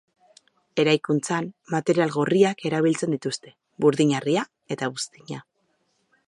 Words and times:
Eraikuntzan 0.83 1.49
material 1.75 2.13
gorriak 2.15 2.65
erabiltzen 2.71 3.13
dituzte: 3.17 3.53
burdin-harria 3.85 4.47
eta 4.77 4.91
buztina. 4.97 5.45